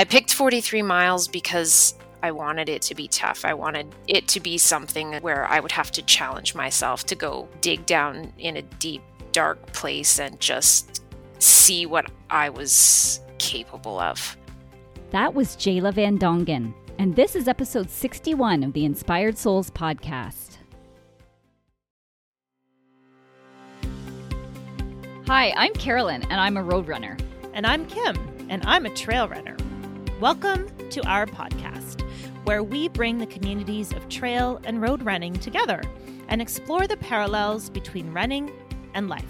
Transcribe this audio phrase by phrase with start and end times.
[0.00, 3.44] I picked 43 miles because I wanted it to be tough.
[3.44, 7.50] I wanted it to be something where I would have to challenge myself to go
[7.60, 9.02] dig down in a deep,
[9.32, 11.02] dark place and just
[11.38, 14.38] see what I was capable of.
[15.10, 20.56] That was Jayla Van Dongen, and this is episode 61 of the Inspired Soles podcast.
[25.26, 27.18] Hi, I'm Carolyn, and I'm a road runner.
[27.52, 28.16] And I'm Kim,
[28.48, 29.58] and I'm a trail runner.
[30.20, 32.02] Welcome to our podcast,
[32.44, 35.80] where we bring the communities of trail and road running together
[36.28, 38.52] and explore the parallels between running
[38.92, 39.24] and life.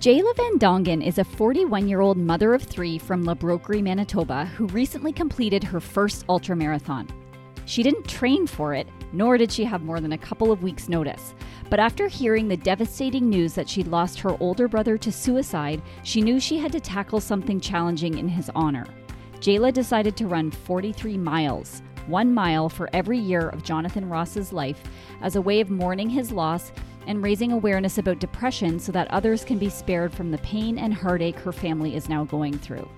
[0.00, 4.46] Jayla Van Dongen is a 41 year old mother of three from La Broquerie, Manitoba,
[4.46, 7.08] who recently completed her first ultramarathon.
[7.66, 10.88] She didn't train for it, nor did she have more than a couple of weeks'
[10.88, 11.34] notice.
[11.70, 16.20] But after hearing the devastating news that she'd lost her older brother to suicide, she
[16.20, 18.86] knew she had to tackle something challenging in his honor.
[19.40, 24.82] Jayla decided to run 43 miles, one mile for every year of Jonathan Ross's life,
[25.20, 26.72] as a way of mourning his loss
[27.06, 30.92] and raising awareness about depression so that others can be spared from the pain and
[30.92, 32.88] heartache her family is now going through.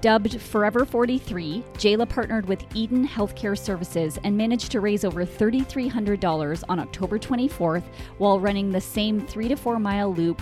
[0.00, 6.64] Dubbed Forever 43, Jayla partnered with Eden Healthcare Services and managed to raise over $3,300
[6.68, 7.84] on October 24th
[8.16, 10.40] while running the same three to four mile loop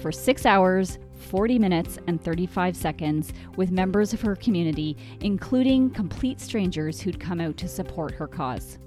[0.00, 6.40] for six hours, 40 minutes, and 35 seconds with members of her community, including complete
[6.40, 8.78] strangers who'd come out to support her cause.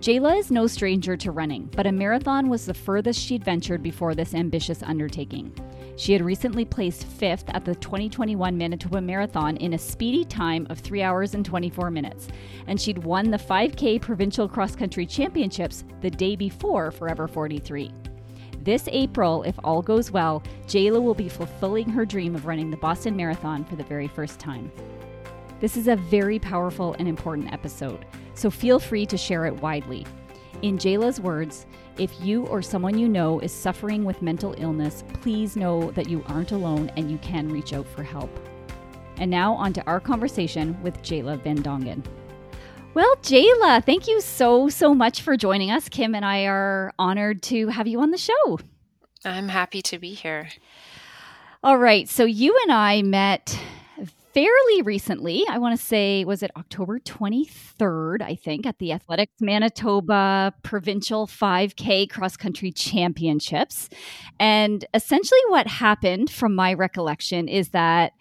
[0.00, 4.14] Jayla is no stranger to running, but a marathon was the furthest she'd ventured before
[4.14, 5.50] this ambitious undertaking.
[5.96, 10.80] She had recently placed fifth at the 2021 Manitoba Marathon in a speedy time of
[10.80, 12.28] 3 hours and 24 minutes,
[12.66, 17.90] and she'd won the 5K Provincial Cross Country Championships the day before Forever 43.
[18.64, 22.78] This April, if all goes well, Jayla will be fulfilling her dream of running the
[22.78, 24.72] Boston Marathon for the very first time.
[25.60, 30.06] This is a very powerful and important episode, so feel free to share it widely.
[30.62, 31.66] In Jayla's words,
[31.98, 36.24] if you or someone you know is suffering with mental illness, please know that you
[36.28, 38.30] aren't alone and you can reach out for help.
[39.18, 42.02] And now, on to our conversation with Jayla Van Dongen.
[42.94, 45.88] Well, Jayla, thank you so, so much for joining us.
[45.88, 48.60] Kim and I are honored to have you on the show.
[49.24, 50.48] I'm happy to be here.
[51.64, 52.08] All right.
[52.08, 53.58] So, you and I met
[54.32, 55.44] fairly recently.
[55.48, 61.26] I want to say, was it October 23rd, I think, at the Athletics Manitoba Provincial
[61.26, 63.88] 5K Cross Country Championships.
[64.38, 68.12] And essentially, what happened from my recollection is that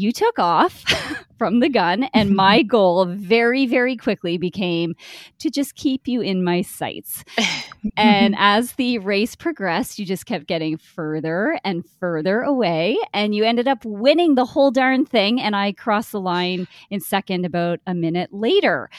[0.00, 0.84] you took off
[1.38, 2.36] from the gun, and mm-hmm.
[2.36, 4.94] my goal very, very quickly became
[5.38, 7.24] to just keep you in my sights.
[7.96, 13.44] and as the race progressed, you just kept getting further and further away, and you
[13.44, 15.40] ended up winning the whole darn thing.
[15.40, 18.90] And I crossed the line in second about a minute later.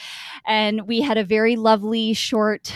[0.46, 2.72] And we had a very lovely short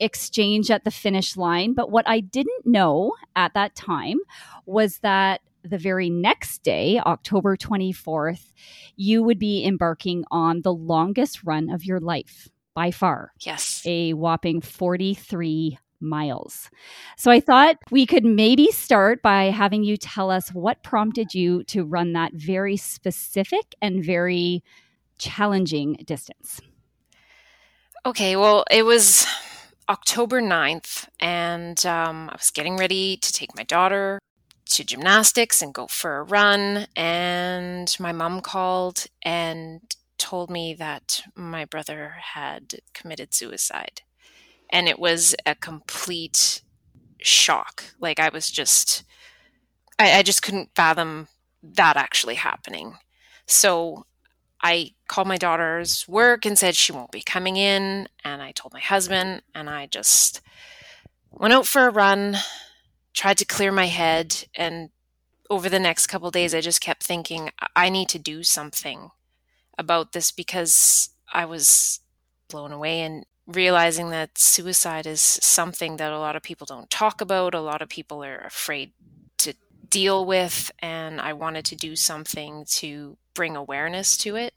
[0.00, 1.74] exchange at the finish line.
[1.74, 4.18] But what I didn't know at that time
[4.66, 8.52] was that the very next day, October 24th,
[8.96, 13.32] you would be embarking on the longest run of your life by far.
[13.40, 13.82] Yes.
[13.84, 16.70] A whopping 43 miles.
[17.16, 21.62] So I thought we could maybe start by having you tell us what prompted you
[21.64, 24.64] to run that very specific and very
[25.18, 26.60] challenging distance.
[28.06, 29.26] Okay, well, it was
[29.90, 34.18] October 9th, and um, I was getting ready to take my daughter
[34.70, 36.86] to gymnastics and go for a run.
[36.96, 39.80] And my mom called and
[40.18, 44.02] told me that my brother had committed suicide.
[44.70, 46.62] And it was a complete
[47.20, 47.84] shock.
[48.00, 49.04] Like I was just,
[49.98, 51.28] I, I just couldn't fathom
[51.62, 52.96] that actually happening.
[53.46, 54.06] So
[54.62, 58.08] I called my daughter's work and said she won't be coming in.
[58.24, 60.40] And I told my husband, and I just
[61.30, 62.36] went out for a run
[63.14, 64.90] tried to clear my head and
[65.48, 69.10] over the next couple days i just kept thinking i need to do something
[69.78, 72.00] about this because i was
[72.48, 77.20] blown away and realizing that suicide is something that a lot of people don't talk
[77.20, 78.92] about a lot of people are afraid
[79.38, 79.54] to
[79.88, 84.52] deal with and i wanted to do something to bring awareness to it.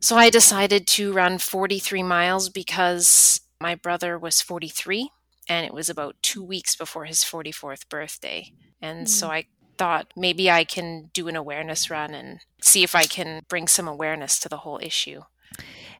[0.00, 5.10] So i decided to run 43 miles because my brother was 43
[5.48, 8.52] and it was about two weeks before his 44th birthday.
[8.80, 9.06] And mm-hmm.
[9.06, 9.46] so I
[9.76, 13.88] thought maybe I can do an awareness run and see if I can bring some
[13.88, 15.22] awareness to the whole issue.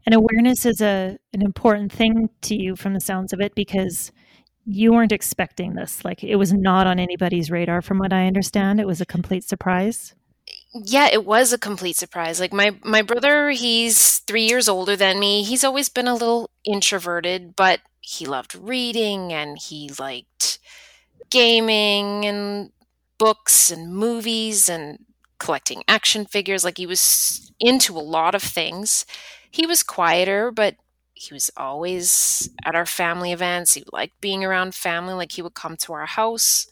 [0.06, 4.12] And awareness is a an important thing to you from the sounds of it because
[4.66, 6.04] you weren't expecting this.
[6.04, 8.80] Like it was not on anybody's radar from what I understand.
[8.80, 10.14] It was a complete surprise.
[10.74, 12.40] Yeah, it was a complete surprise.
[12.40, 15.42] Like my my brother, he's 3 years older than me.
[15.42, 20.58] He's always been a little introverted, but he loved reading and he liked
[21.30, 22.70] gaming and
[23.18, 24.98] books and movies and
[25.38, 26.64] collecting action figures.
[26.64, 29.06] Like he was into a lot of things.
[29.50, 30.76] He was quieter, but
[31.14, 33.74] he was always at our family events.
[33.74, 35.14] He liked being around family.
[35.14, 36.66] Like he would come to our house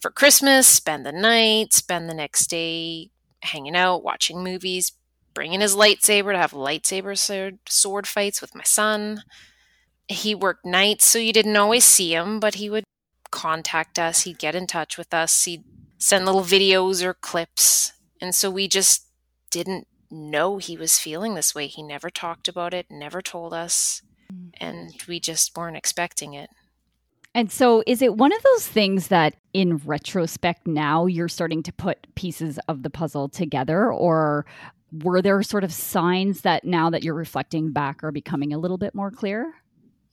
[0.00, 3.10] for Christmas, spend the night, spend the next day
[3.42, 4.92] hanging out, watching movies,
[5.34, 9.22] bringing his lightsaber to have lightsaber sword, sword fights with my son.
[10.10, 12.84] He worked nights, so you didn't always see him, but he would
[13.30, 14.22] contact us.
[14.22, 15.44] He'd get in touch with us.
[15.44, 15.62] He'd
[15.98, 17.92] send little videos or clips.
[18.20, 19.06] And so we just
[19.50, 21.68] didn't know he was feeling this way.
[21.68, 24.02] He never talked about it, never told us.
[24.32, 24.48] Mm-hmm.
[24.56, 26.50] And we just weren't expecting it.
[27.32, 31.72] And so, is it one of those things that in retrospect now you're starting to
[31.72, 33.92] put pieces of the puzzle together?
[33.92, 34.46] Or
[34.90, 38.78] were there sort of signs that now that you're reflecting back are becoming a little
[38.78, 39.54] bit more clear?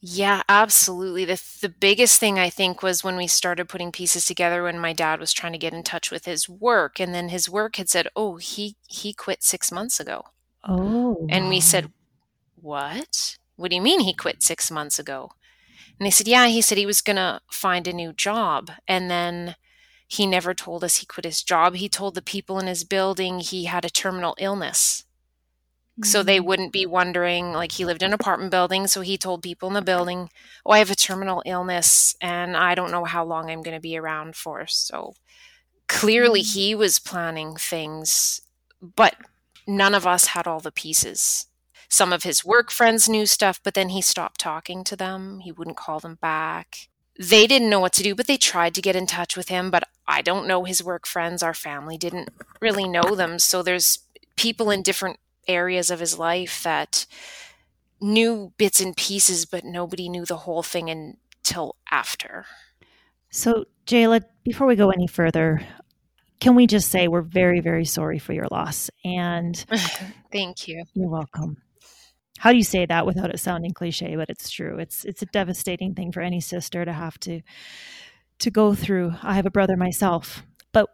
[0.00, 1.24] Yeah, absolutely.
[1.24, 4.92] The the biggest thing I think was when we started putting pieces together when my
[4.92, 7.88] dad was trying to get in touch with his work and then his work had
[7.88, 10.22] said, "Oh, he he quit 6 months ago."
[10.64, 11.26] Oh.
[11.28, 11.92] And we said,
[12.56, 13.38] "What?
[13.56, 15.32] What do you mean he quit 6 months ago?"
[15.98, 19.10] And they said, "Yeah, he said he was going to find a new job." And
[19.10, 19.56] then
[20.08, 21.76] he never told us he quit his job.
[21.76, 25.04] He told the people in his building he had a terminal illness
[26.04, 29.42] so they wouldn't be wondering like he lived in an apartment building so he told
[29.42, 30.30] people in the building
[30.64, 33.80] oh i have a terminal illness and i don't know how long i'm going to
[33.80, 34.66] be around for.
[34.66, 35.14] So
[35.88, 36.54] clearly Mm.
[36.54, 38.42] he was planning things
[38.80, 39.16] but
[39.66, 41.46] none of us had all the pieces.
[41.88, 45.40] Some of his work friends knew stuff but then he stopped talking to them.
[45.40, 46.88] He wouldn't call them back.
[47.18, 49.70] They didn't know what to do but they tried to get in touch with him
[49.70, 51.42] but i don't know his work friends.
[51.42, 52.28] Our family didn't
[52.60, 54.00] really know them so there's
[54.36, 55.18] people in different
[55.48, 57.06] areas of his life that
[58.00, 62.46] knew bits and pieces, but nobody knew the whole thing until after.
[63.30, 65.60] So, Jayla, before we go any further,
[66.40, 68.90] can we just say we're very, very sorry for your loss?
[69.04, 69.56] And
[70.32, 70.84] Thank you.
[70.94, 71.56] you're welcome.
[72.38, 74.14] How do you say that without it sounding cliche?
[74.14, 74.78] But it's true.
[74.78, 77.40] It's it's a devastating thing for any sister to have to
[78.38, 79.14] to go through.
[79.22, 80.44] I have a brother myself.
[80.72, 80.88] But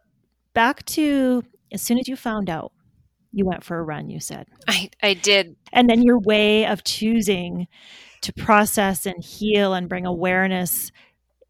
[0.55, 2.73] back to as soon as you found out,
[3.35, 4.09] you went for a run.
[4.11, 4.47] You said.
[4.69, 5.57] I, I did.
[5.73, 7.67] and then your way of choosing
[8.23, 10.91] to process and heal and bring awareness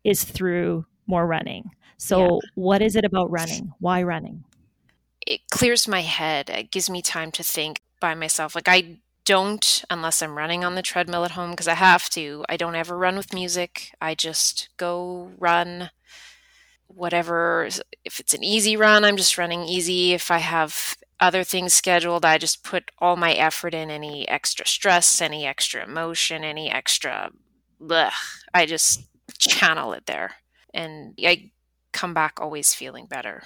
[0.03, 1.71] is through more running.
[1.99, 2.51] So, Yeah.
[2.57, 3.73] what is it about running?
[3.79, 4.45] Why running?
[5.27, 6.51] It clears my head.
[6.51, 8.55] It gives me time to think by myself.
[8.55, 12.45] Like, I don't, unless I'm running on the treadmill at home, because I have to,
[12.49, 13.93] I don't ever run with music.
[14.01, 15.91] I just go run
[16.89, 17.69] whatever.
[18.05, 20.13] If it's an easy run, I'm just running easy.
[20.13, 24.67] If I have other things scheduled, I just put all my effort in any extra
[24.67, 27.31] stress, any extra emotion, any extra
[27.81, 28.13] blech.
[28.53, 29.03] I just
[29.39, 30.33] channel it there.
[30.73, 31.51] And I
[31.93, 33.43] come back always feeling better.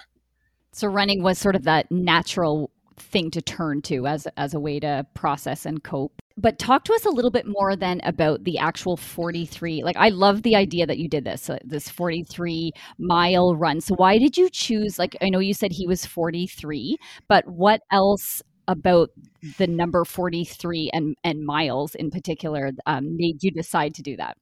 [0.73, 4.81] So running was sort of that natural thing to turn to as as a way
[4.81, 6.21] to process and cope.
[6.41, 9.83] But talk to us a little bit more then about the actual 43.
[9.83, 13.81] Like I love the idea that you did this uh, this 43 mile run.
[13.81, 16.97] So why did you choose like I know you said he was 43,
[17.29, 19.11] but what else about
[19.59, 24.37] the number 43 and and miles in particular um, made you decide to do that?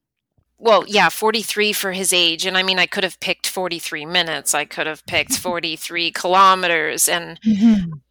[0.59, 2.45] Well, yeah, 43 for his age.
[2.45, 4.55] And I mean, I could have picked 43 minutes.
[4.55, 7.07] I could have picked 43 kilometers.
[7.07, 7.39] And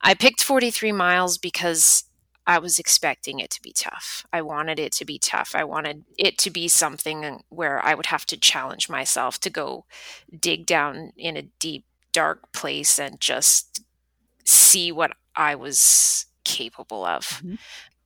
[0.01, 2.05] I picked 43 miles because
[2.47, 4.25] I was expecting it to be tough.
[4.33, 5.53] I wanted it to be tough.
[5.55, 9.85] I wanted it to be something where I would have to challenge myself to go
[10.39, 13.83] dig down in a deep, dark place and just
[14.45, 17.43] see what I was capable of.
[17.43, 17.59] Mhm.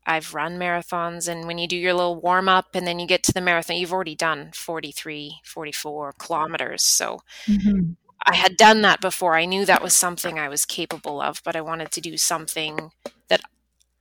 [0.07, 3.23] I've run marathons, and when you do your little warm up and then you get
[3.25, 6.83] to the marathon, you've already done 43, 44 kilometers.
[6.83, 7.97] So Mhm.
[8.25, 9.37] I had done that before.
[9.37, 12.93] I knew that was something I was capable of, but I wanted to do something
[13.29, 13.43] that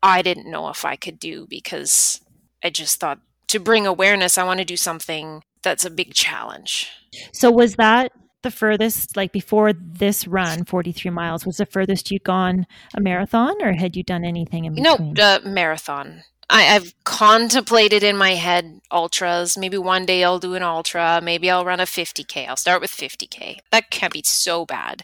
[0.02, 2.22] I didn't know if I could do because
[2.64, 6.90] I just thought to bring awareness, I want to do something that's a big challenge.
[7.34, 8.12] So, was that
[8.44, 12.66] the furthest, like before this run, 43 miles, was the furthest you'd gone
[12.96, 15.14] a marathon or had you done anything in between?
[15.14, 16.24] No, uh, marathon.
[16.50, 19.58] I, I've contemplated in my head ultras.
[19.58, 21.20] Maybe one day I'll do an ultra.
[21.22, 22.48] Maybe I'll run a 50K.
[22.48, 23.58] I'll start with 50K.
[23.72, 25.04] That can't be so bad.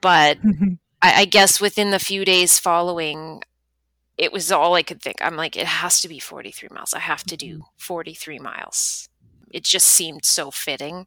[0.00, 0.38] But.
[1.02, 3.42] I, I guess within the few days following,
[4.22, 5.16] it was all I could think.
[5.20, 6.94] I'm like, it has to be 43 miles.
[6.94, 9.08] I have to do 43 miles.
[9.52, 11.06] It just seemed so fitting.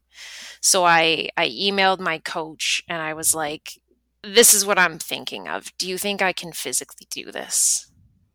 [0.62, 3.80] So I I emailed my coach and I was like,
[4.24, 5.72] this is what I'm thinking of.
[5.78, 7.92] Do you think I can physically do this?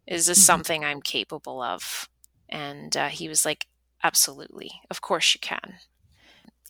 [0.06, 0.44] Is this Mhm.
[0.44, 2.08] something I'm capable of?
[2.49, 3.66] And uh, he was like,
[4.02, 4.70] Absolutely.
[4.90, 5.75] Of course you can.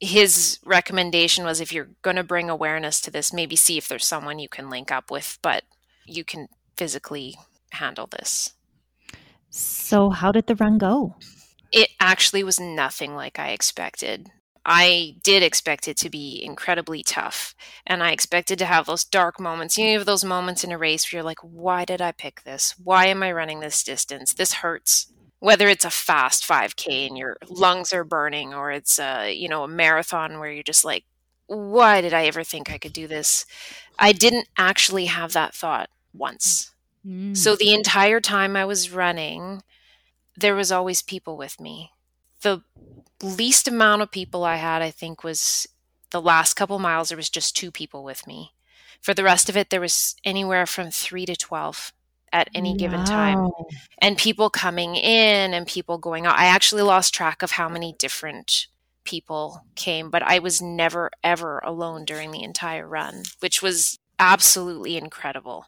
[0.00, 4.06] His recommendation was if you're going to bring awareness to this, maybe see if there's
[4.06, 5.64] someone you can link up with, but
[6.06, 6.48] you can
[6.78, 7.36] physically
[7.72, 8.54] handle this.
[9.50, 11.16] So, how did the run go?
[11.72, 14.30] It actually was nothing like I expected.
[14.64, 17.54] I did expect it to be incredibly tough.
[17.86, 19.78] And I expected to have those dark moments.
[19.78, 22.42] You know, have those moments in a race where you're like, why did I pick
[22.42, 22.74] this?
[22.82, 24.34] Why am I running this distance?
[24.34, 25.12] This hurts.
[25.38, 29.64] Whether it's a fast 5K and your lungs are burning, or it's a, you know,
[29.64, 31.04] a marathon where you're just like,
[31.46, 33.46] why did I ever think I could do this?
[33.98, 36.70] I didn't actually have that thought once.
[37.06, 37.36] Mm.
[37.36, 39.62] So the entire time I was running,
[40.36, 41.90] there was always people with me.
[42.42, 42.62] The
[43.22, 45.66] least amount of people I had, I think, was
[46.10, 47.08] the last couple miles.
[47.08, 48.52] There was just two people with me.
[49.00, 51.92] For the rest of it, there was anywhere from three to 12
[52.32, 53.50] at any given time.
[53.98, 56.38] And people coming in and people going out.
[56.38, 58.66] I actually lost track of how many different
[59.04, 64.96] people came, but I was never, ever alone during the entire run, which was absolutely
[64.96, 65.66] incredible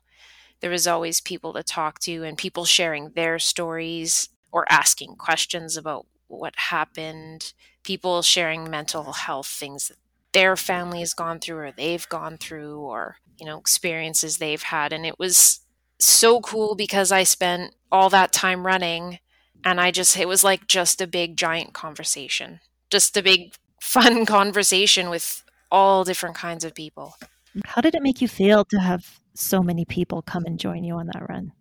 [0.62, 5.76] there was always people to talk to and people sharing their stories or asking questions
[5.76, 7.52] about what happened
[7.82, 9.98] people sharing mental health things that
[10.32, 14.92] their family has gone through or they've gone through or you know experiences they've had.
[14.92, 15.60] And it was
[15.98, 19.20] so cool because i spent all that time running
[19.64, 22.58] and i just it was like just a big giant conversation
[22.90, 27.16] just a big fun conversation with all different kinds of people.
[27.64, 30.94] How did it make you feel to have so many people come and join you
[30.96, 31.52] on that run?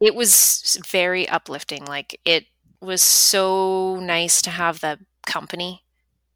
[0.00, 1.84] it was very uplifting.
[1.84, 2.46] Like it
[2.80, 5.84] was so nice to have the company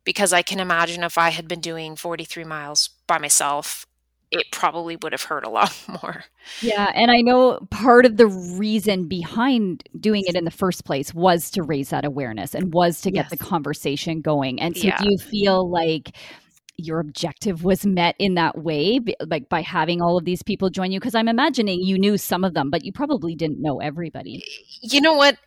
[0.04, 3.84] because I can imagine if I had been doing 43 miles by myself,
[4.30, 6.24] it probably would have hurt a lot more.
[6.60, 11.12] Yeah, and I know part of the reason behind doing it in the first place
[11.12, 14.60] was to raise that awareness and was to get the conversation going.
[14.60, 14.98] And so Yeah.
[14.98, 16.14] do you feel like
[16.78, 20.92] your objective was met in that way like by having all of these people join
[20.92, 24.44] you because I'm imagining you knew some of them but you probably didn't know everybody.
[24.82, 25.38] You know what?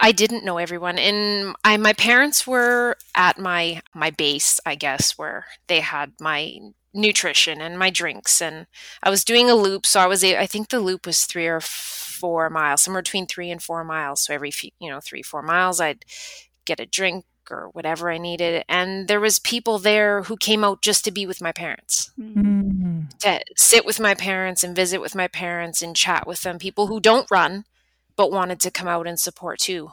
[0.00, 5.16] I didn't know everyone, and I my parents were at my my base, I guess,
[5.16, 6.58] where they had my
[6.92, 8.66] nutrition and my drinks, and
[9.02, 11.60] I was doing a loop, so I was I think the loop was three or
[11.60, 14.24] four miles, somewhere between three and four miles.
[14.24, 16.04] So every few, you know three four miles, I'd
[16.66, 20.82] get a drink or whatever I needed, and there was people there who came out
[20.82, 23.18] just to be with my parents Mm.
[23.20, 26.86] to sit with my parents and visit with my parents and chat with them people
[26.88, 27.64] who don't run
[28.16, 29.90] but wanted to come out and support too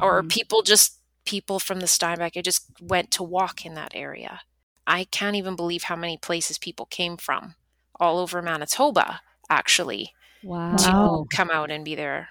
[0.00, 0.28] or Mhm.
[0.30, 4.40] people just people from the steinbach i just went to walk in that area
[4.86, 7.54] i can't even believe how many places people came from
[8.00, 9.20] all over manitoba
[9.50, 10.72] actually Wow.
[10.76, 11.26] Wow.
[11.30, 12.28] to come out and be there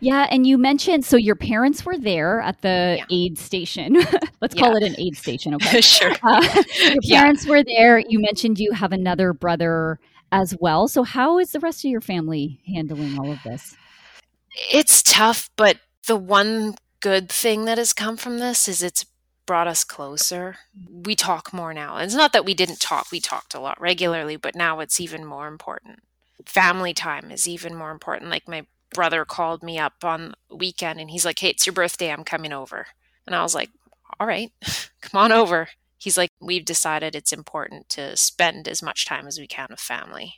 [0.00, 3.04] Yeah, and you mentioned so your parents were there at the Yeah.
[3.10, 3.96] aid station.
[4.40, 5.78] Let's call it an aid station, okay?
[5.82, 7.22] sure Uh, your Yeah.
[7.22, 7.98] parents were there.
[7.98, 9.98] You mentioned you have another brother
[10.32, 10.88] as well.
[10.88, 13.78] So how is the rest of your family handling all of this?
[14.70, 19.06] it's tough but the one good thing that has come from this is it's
[19.46, 20.56] brought us closer
[20.90, 24.36] we talk more now it's not that we didn't talk we talked a lot regularly
[24.36, 26.00] but now it's even more important
[26.44, 28.64] family time is even more important like my
[28.94, 32.52] brother called me up on weekend and he's like hey it's your birthday i'm coming
[32.52, 32.86] over
[33.26, 33.70] and i was like
[34.18, 34.50] all right
[35.00, 35.68] come on over
[35.98, 39.80] he's like we've decided it's important to spend as much time as we can with
[39.80, 40.34] family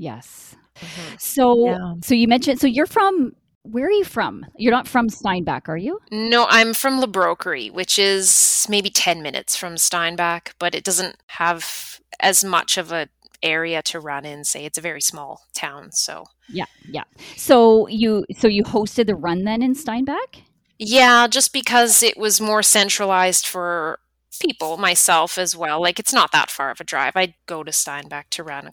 [0.00, 0.54] Yes.
[0.76, 1.16] Mm-hmm.
[1.18, 1.94] So Yeah.
[2.02, 3.32] so you mentioned so you're from
[3.64, 4.46] where are you from?
[4.56, 6.00] You're not from Steinbach, are you?
[6.10, 11.16] No, I'm from La Broquerie, which is maybe 10 minutes from Steinbach, but it doesn't
[11.26, 13.08] have as much of a
[13.42, 14.44] area to run in.
[14.44, 17.04] Say it's a very small town, so Yeah, yeah.
[17.36, 20.38] So you so you hosted the run then in Steinbach?
[20.78, 23.98] yeah, just because it was more centralized for
[24.40, 25.80] people, myself as well.
[25.80, 27.16] Like it's not that far of a drive.
[27.16, 28.72] I'd go to Steinbach to run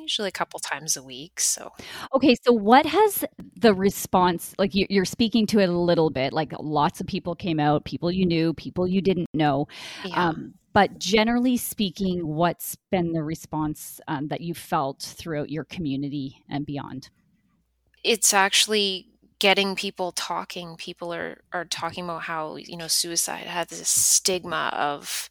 [0.00, 1.40] usually a couple times a week.
[1.40, 1.72] So
[2.14, 3.24] Okay, so what has
[3.56, 7.34] the response like you, you're speaking to it a little bit like lots of people
[7.34, 9.66] came out, people you knew, people you didn't know.
[10.04, 10.28] yeah.
[10.28, 16.42] Um, but generally speaking, what's been the response um, that you felt throughout your community
[16.48, 17.10] and beyond?
[18.04, 23.66] it's actually getting people talking people are are talking about how you know suicide has
[23.68, 25.28] this stigma of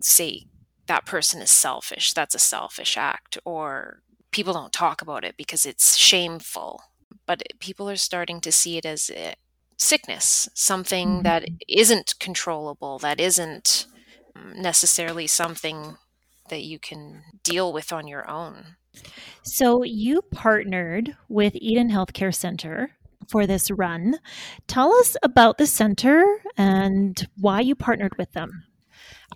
[0.00, 0.46] say
[0.92, 5.64] that person is selfish that's a selfish act or people don't talk about it because
[5.66, 6.82] it's shameful
[7.26, 9.34] but people are starting to see it as a
[9.76, 11.22] sickness something Mhm.
[11.24, 13.86] that isn't controllable that isn't
[14.54, 15.96] necessarily something
[16.48, 18.76] that you can deal with on your own.
[19.42, 22.90] So you partnered with Eden Healthcare Center
[23.28, 24.18] for this run.
[24.66, 26.24] Tell us about the center
[26.56, 28.64] and why you partnered with them.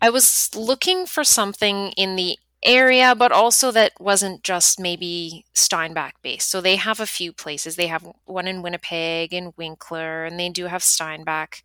[0.01, 6.15] I was looking for something in the area, but also that wasn't just maybe Steinbach
[6.23, 6.51] based.
[6.51, 7.77] So they have a few places.
[7.77, 11.63] They have one in Winnipeg and Winkler, and they do have Steinbach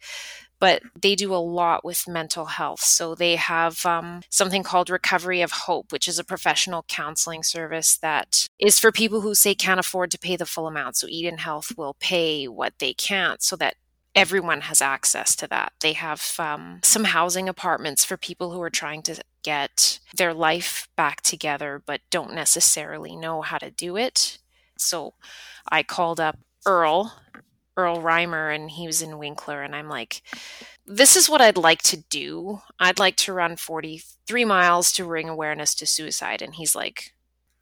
[0.61, 2.81] but they do a lot with mental health.
[2.81, 7.97] So they have um, something called Recovery of Hope, which is a professional counseling service
[7.97, 10.97] that is for people who say can't afford to pay the full amount.
[10.97, 13.73] So Eden Health will pay what they can't so that
[14.15, 15.74] everyone has access to that.
[15.80, 20.88] They have um, some housing apartments for people who are trying to get their life
[20.96, 24.38] back together but don't necessarily know how to do it.
[24.77, 25.13] So
[25.70, 27.13] I called up Earl
[27.77, 29.63] Earl Reimer and he was in Winkler.
[29.63, 30.22] And I'm like,
[30.86, 32.62] this is what I'd like to do.
[32.80, 36.41] I'd like to run 43 miles to bring awareness to suicide.
[36.41, 37.13] And he's like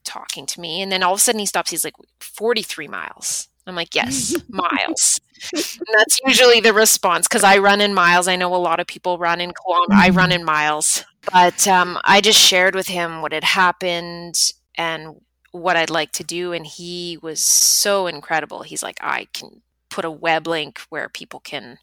[0.04, 0.82] talking to me.
[0.82, 1.72] And then all of a sudden he stops.
[1.72, 3.48] He's like, 43 miles.
[3.68, 5.20] I'm like, yes, miles.
[5.54, 8.28] And that's usually the response because I run in miles.
[8.28, 9.54] I know a lot of people run in.
[9.92, 11.04] I run in miles.
[11.32, 16.24] But um, I just shared with him what had happened and what I'd like to
[16.24, 16.54] do.
[16.54, 18.64] And he was so incredible.
[18.64, 21.80] He's like, I can put a web link where people can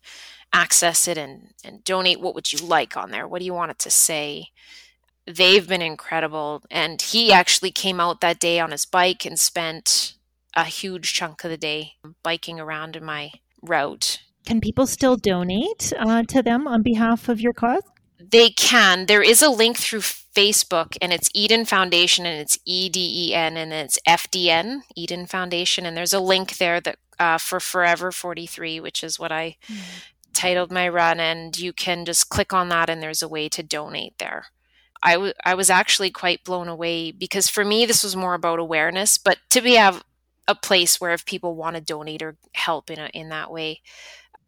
[0.53, 2.21] access it and, and donate.
[2.21, 3.29] What would you like on there?
[3.29, 4.49] What do you want it to say?
[5.27, 6.63] They've been incredible.
[6.71, 10.15] And he actually came out that day on his bike and spent
[10.55, 13.33] a huge chunk of the day biking around in my
[13.63, 14.21] route.
[14.45, 17.83] Can people still donate uh, to them on behalf of your cause?
[18.19, 19.07] They can.
[19.07, 23.35] There is a link through Facebook and it's Eden Foundation and it's E D E
[23.35, 25.87] N and it's FDN, Eden Foundation.
[25.87, 29.79] And there's a link there that uh, for Forever 43, which is what I mm.
[30.33, 31.21] titled my run.
[31.21, 34.47] And you can just click on that, and there's a way to donate there.
[35.03, 38.59] I, w- I was actually quite blown away because for me, this was more about
[38.59, 40.03] awareness, but to be have
[40.49, 43.81] a place where if people want to donate or help in, a, in that way,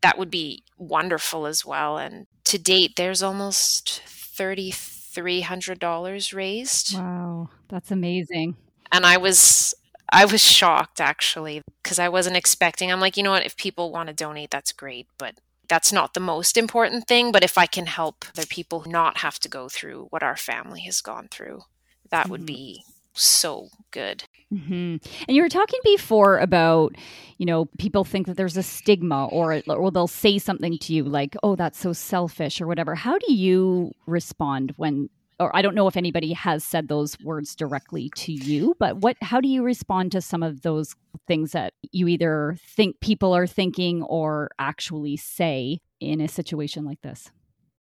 [0.02, 1.96] that would be wonderful as well.
[1.98, 6.96] And to date, there's almost $3,300 raised.
[6.96, 8.56] Wow, that's amazing.
[8.92, 9.74] And I was
[10.10, 12.90] I was shocked actually because I wasn't expecting.
[12.90, 13.44] I'm like, you know what?
[13.44, 15.34] If people want to donate, that's great, but
[15.68, 17.30] that's not the most important thing.
[17.30, 20.80] But if I can help other people not have to go through what our family
[20.82, 21.62] has gone through,
[22.10, 22.32] that mm-hmm.
[22.32, 22.84] would be
[23.18, 24.24] so good.
[24.52, 24.96] Mm-hmm.
[25.28, 26.94] And you were talking before about,
[27.36, 31.04] you know, people think that there's a stigma or, or they'll say something to you
[31.04, 32.94] like, oh, that's so selfish or whatever.
[32.94, 37.54] How do you respond when or I don't know if anybody has said those words
[37.54, 40.94] directly to you, but what how do you respond to some of those
[41.26, 47.00] things that you either think people are thinking or actually say in a situation like
[47.02, 47.30] this?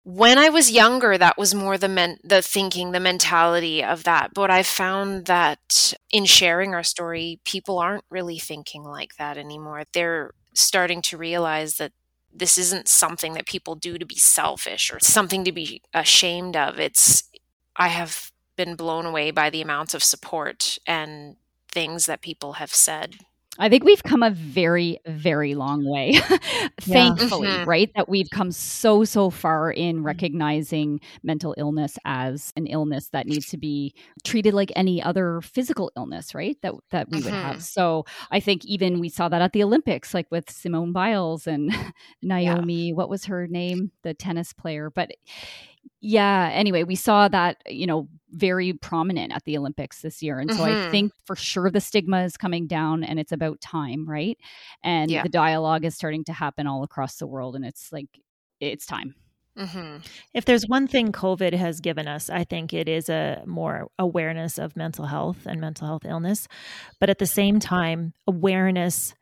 [0.09, 4.33] When I was younger, that was more the men- the thinking, the mentality of that.
[4.33, 9.83] But I found that in sharing our story, people aren't really thinking like that anymore.
[9.93, 11.91] They're starting to realize that
[12.33, 16.79] this isn't something that people do to be selfish or something to be ashamed of.
[16.79, 17.29] It's
[17.75, 21.35] I have been blown away by the amounts of support and
[21.71, 23.17] things that people have said.
[23.57, 26.13] I think we've come a very, very long way,
[26.81, 27.69] thankfully, mm-hmm.
[27.69, 27.91] right?
[27.95, 30.05] That we've come so, so far in mm-hmm.
[30.05, 35.91] recognizing mental illness as an illness that needs to be treated like any other physical
[35.97, 36.57] illness, right?
[36.61, 37.25] That that we mm-hmm.
[37.25, 37.55] would have.
[37.55, 37.61] Mm-hmm.
[37.61, 41.73] So I think even we saw that at the Olympics, like with Simone Biles and
[42.21, 42.93] Naomi, yeah.
[42.93, 43.91] what was her name?
[44.03, 44.89] The tennis player.
[44.89, 45.11] But
[46.01, 50.51] yeah anyway we saw that you know very prominent at the olympics this year and
[50.51, 50.87] so mm-hmm.
[50.87, 54.37] i think for sure the stigma is coming down and it's about time right
[54.83, 55.23] and yeah.
[55.23, 58.07] the dialogue is starting to happen all across the world and it's like
[58.59, 59.15] it's time
[59.57, 59.97] mm-hmm.
[60.33, 64.57] If there's one thing COVID has given us, I think it is a more awareness
[64.57, 66.47] of mental health and mental health illness.
[66.99, 69.15] But at the same time, awareness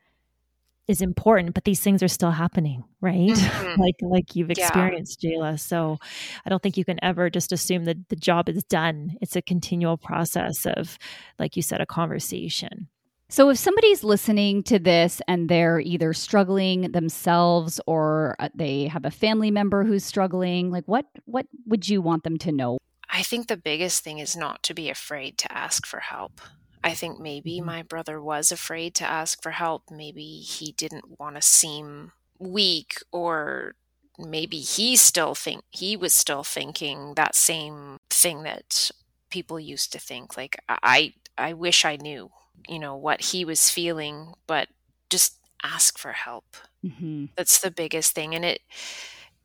[0.88, 3.80] is important but these things are still happening right mm-hmm.
[3.80, 5.30] like like you've experienced yeah.
[5.30, 5.98] jayla so
[6.44, 9.42] i don't think you can ever just assume that the job is done it's a
[9.42, 10.98] continual process of
[11.38, 12.88] like you said a conversation
[13.30, 19.04] so, if somebody's listening to this and they're either struggling themselves or uh, they have
[19.04, 22.78] a family member who's struggling, like what what would you want them to know?
[23.10, 26.40] I think the biggest thing is not to be afraid to ask for help.
[26.88, 27.66] I think maybe mm-hmm.
[27.66, 29.90] my brother was afraid to ask for help.
[29.90, 33.74] Maybe he didn't want to seem weak or
[34.18, 38.90] maybe he still think he was still thinking that same thing that
[39.30, 42.30] people used to think like I I wish I knew,
[42.68, 44.68] you know, what he was feeling, but
[45.10, 46.56] just ask for help.
[46.84, 47.26] Mm-hmm.
[47.36, 48.60] That's the biggest thing and it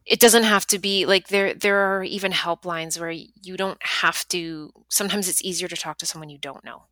[0.06, 4.28] it doesn't have to be like there there are even helplines where you don't have
[4.30, 6.84] to sometimes it's easier to talk to someone you don't know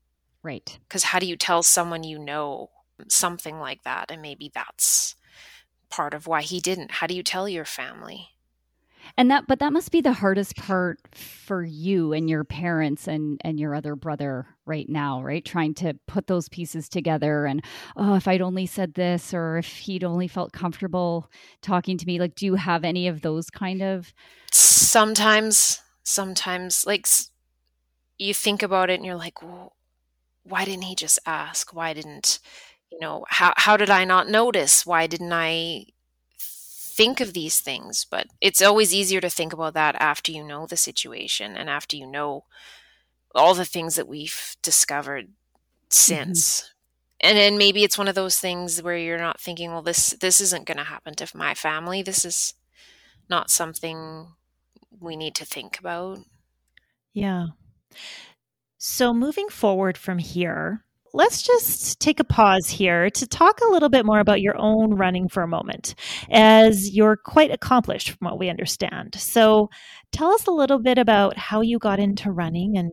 [0.43, 0.79] right.
[0.87, 2.69] Because how do you tell someone you know
[3.07, 4.11] something like that?
[4.11, 5.15] And maybe that's
[5.89, 6.91] part of why he didn't.
[6.91, 8.29] How do you tell your family?
[9.17, 13.41] And that but that must be the hardest part for you and your parents and
[13.43, 15.43] and your other brother right now right?
[15.43, 17.63] Trying to put those pieces together and
[17.97, 21.29] oh if i'd only said this or if he'd only felt comfortable
[21.61, 22.19] talking to me.
[22.19, 24.13] Like do you have any of those kind of
[24.51, 27.07] sometimes sometimes like
[28.17, 29.73] you think about it and you're like well,
[30.43, 32.39] why didn't he just ask why didn't
[32.91, 35.85] you know how how did i not notice why didn't i
[37.01, 40.67] think of these things, but it's always easier to think about that after you know
[40.67, 42.43] the situation and after you know
[43.33, 45.29] all the things that we've discovered
[45.89, 46.59] since.
[46.59, 46.67] Mm-hmm.
[47.23, 50.41] And then maybe it's one of those things where you're not thinking, well, this this
[50.41, 52.03] isn't going to happen to my family.
[52.03, 52.55] This is
[53.29, 54.27] not something
[54.99, 56.19] we need to think about.
[57.13, 57.47] Yeah.
[58.83, 63.89] So moving forward from here, let's just take a pause here to talk a little
[63.89, 65.93] bit more about your own running for a moment,
[66.31, 69.13] as you're quite accomplished from what we understand.
[69.19, 69.69] So,
[70.11, 72.91] tell us a little bit about how you got into running and,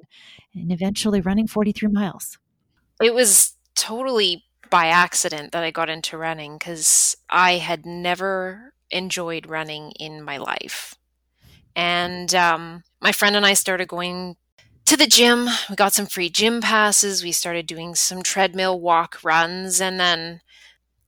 [0.55, 2.37] and eventually running 43 miles.
[3.03, 9.47] It was totally by accident that I got into running because I had never enjoyed
[9.47, 10.95] running in my life.
[11.75, 14.37] And um, my friend and I started going
[14.89, 15.51] to the gym.
[15.69, 17.23] We got some free gym passes.
[17.23, 20.41] We started doing some treadmill walk runs and then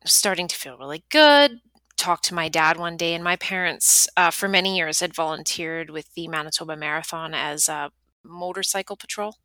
[0.04, 1.60] starting to feel really good.
[1.96, 5.88] Talked to my dad one day, and my parents, uh, for many years, had volunteered
[5.88, 7.90] with the Manitoba Marathon as a
[8.22, 9.36] motorcycle patrol.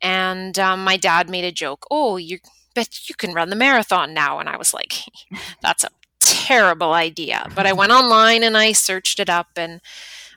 [0.00, 2.38] And um, my dad made a joke, Oh, you
[2.76, 4.38] bet you can run the marathon now.
[4.38, 4.94] And I was like,
[5.62, 7.48] That's a terrible idea.
[7.56, 9.80] But I went online and I searched it up and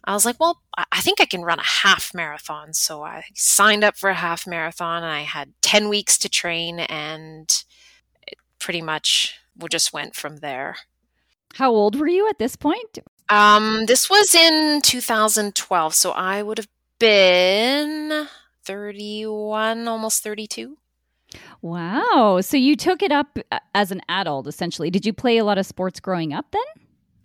[0.07, 2.73] I was like, well, I think I can run a half marathon.
[2.73, 6.79] So I signed up for a half marathon and I had 10 weeks to train
[6.79, 7.63] and
[8.25, 9.37] it pretty much
[9.69, 10.77] just went from there.
[11.55, 12.99] How old were you at this point?
[13.27, 15.93] Um, this was in 2012.
[15.93, 18.27] So I would have been
[18.63, 20.77] 31, almost 32.
[21.61, 22.39] Wow.
[22.41, 24.89] So you took it up uh, as an adult, essentially.
[24.89, 26.61] Did you play a lot of sports growing up then?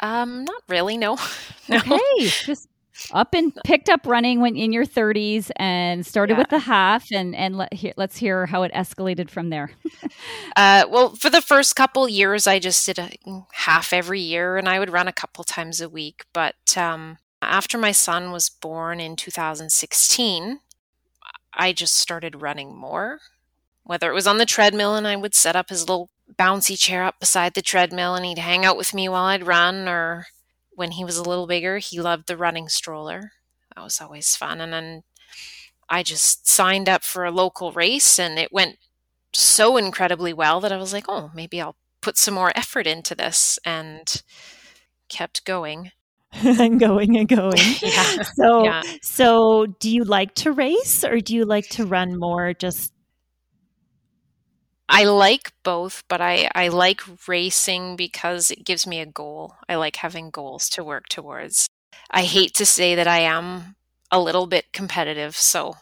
[0.00, 0.98] Um, not really.
[0.98, 1.16] No.
[1.68, 1.76] no.
[1.76, 2.68] Okay, just
[3.12, 6.38] up and picked up running when in your 30s and started yeah.
[6.38, 9.70] with the half and and let, here, let's hear how it escalated from there
[10.56, 13.10] uh, well for the first couple years i just did a
[13.52, 17.78] half every year and i would run a couple times a week but um, after
[17.78, 20.60] my son was born in 2016
[21.54, 23.20] i just started running more
[23.84, 27.02] whether it was on the treadmill and i would set up his little bouncy chair
[27.02, 30.26] up beside the treadmill and he'd hang out with me while i'd run or
[30.74, 33.32] when he was a little bigger, he loved the running stroller.
[33.74, 34.60] That was always fun.
[34.60, 35.02] And then
[35.88, 38.76] I just signed up for a local race and it went
[39.32, 43.14] so incredibly well that I was like, oh, maybe I'll put some more effort into
[43.14, 44.22] this and
[45.08, 45.92] kept going.
[46.32, 47.58] and going and going.
[47.82, 48.22] yeah.
[48.22, 48.82] So yeah.
[49.02, 52.91] so do you like to race or do you like to run more just
[54.94, 59.54] I like both, but I, I like racing because it gives me a goal.
[59.66, 61.66] I like having goals to work towards.
[62.10, 63.76] I hate to say that I am
[64.10, 65.76] a little bit competitive, so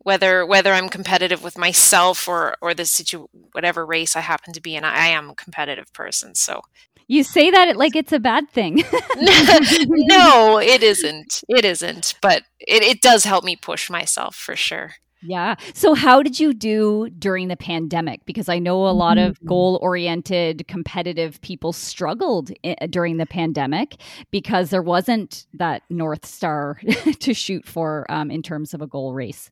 [0.00, 4.60] whether whether I'm competitive with myself or or the situ whatever race I happen to
[4.60, 6.34] be in, I am a competitive person.
[6.34, 6.60] So
[7.08, 8.76] you say that it, like it's a bad thing.
[9.16, 11.42] no, it isn't.
[11.48, 12.16] It isn't.
[12.20, 14.96] But it, it does help me push myself for sure.
[15.22, 15.54] Yeah.
[15.72, 18.24] So, how did you do during the pandemic?
[18.24, 19.48] Because I know a lot of mm-hmm.
[19.48, 23.96] goal oriented, competitive people struggled I- during the pandemic
[24.30, 26.80] because there wasn't that North Star
[27.20, 29.50] to shoot for um, in terms of a goal race.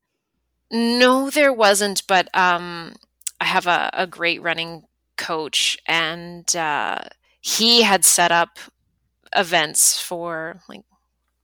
[0.72, 2.06] No, there wasn't.
[2.06, 2.94] But um,
[3.40, 4.85] I have a, a, great running
[5.16, 6.98] coach, and uh,
[7.40, 8.59] he had set up
[9.35, 10.83] events for like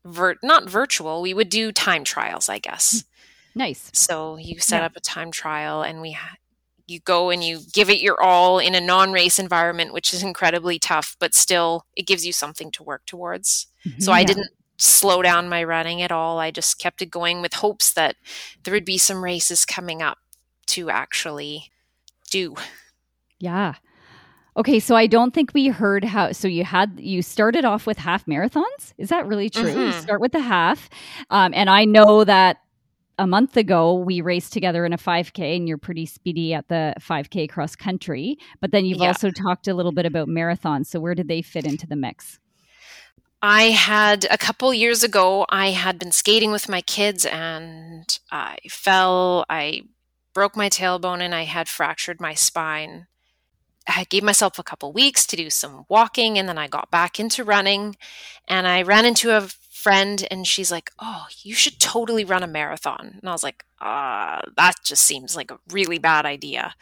[0.04, 1.22] vir- not virtual.
[1.22, 3.04] We would do time trials, I guess.
[3.56, 3.90] Nice.
[3.94, 4.86] So you set yeah.
[4.86, 6.36] up a time trial and we ha-
[6.86, 10.78] you go and you give it your all in a non-race environment which is incredibly
[10.78, 13.66] tough but still it gives you something to work towards.
[13.84, 14.00] Mm-hmm.
[14.00, 14.26] So I yeah.
[14.26, 16.38] didn't slow down my running at all.
[16.38, 18.16] I just kept it going with hopes that
[18.62, 20.18] there would be some races coming up
[20.66, 21.70] to actually
[22.30, 22.54] do.
[23.38, 23.74] Yeah.
[24.56, 26.32] Okay, so I don't think we heard how.
[26.32, 28.94] So you had you started off with half marathons.
[28.96, 29.64] Is that really true?
[29.64, 29.80] Mm-hmm.
[29.80, 30.88] You start with the half,
[31.28, 32.62] um, and I know that
[33.18, 36.94] a month ago we raced together in a 5k and you're pretty speedy at the
[37.00, 39.08] 5k cross country but then you've yeah.
[39.08, 42.38] also talked a little bit about marathons so where did they fit into the mix
[43.42, 48.56] I had a couple years ago, I had been skating with my kids and I
[48.68, 49.44] fell.
[49.48, 49.82] I
[50.32, 53.06] broke my tailbone and I had fractured my spine.
[53.86, 57.20] I gave myself a couple weeks to do some walking and then I got back
[57.20, 57.96] into running
[58.48, 59.48] and I ran into a
[59.86, 63.64] friend and she's like, "Oh, you should totally run a marathon." And I was like,
[63.80, 66.74] "Uh, that just seems like a really bad idea."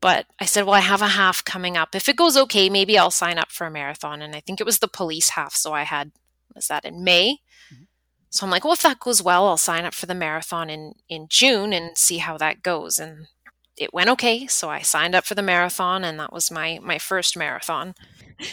[0.00, 1.94] But I said, well, I have a half coming up.
[1.94, 4.22] If it goes okay, maybe I'll sign up for a marathon.
[4.22, 5.54] And I think it was the police half.
[5.54, 6.12] So I had,
[6.54, 7.38] was that in May?
[7.72, 7.84] Mm-hmm.
[8.30, 10.94] So I'm like, well, if that goes well, I'll sign up for the marathon in,
[11.08, 12.98] in June and see how that goes.
[12.98, 13.28] And
[13.76, 14.46] it went okay.
[14.46, 17.94] So I signed up for the marathon and that was my, my first marathon.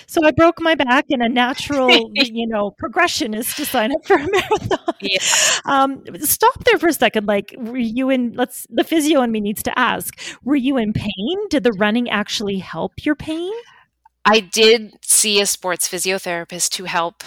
[0.07, 4.05] So I broke my back, and a natural, you know, progression is to sign up
[4.05, 4.93] for a marathon.
[5.01, 5.17] Yeah.
[5.65, 7.27] Um, stop there for a second.
[7.27, 8.31] Like, were you in?
[8.33, 8.65] Let's.
[8.69, 11.49] The physio in me needs to ask: Were you in pain?
[11.49, 13.51] Did the running actually help your pain?
[14.25, 17.23] I did see a sports physiotherapist to help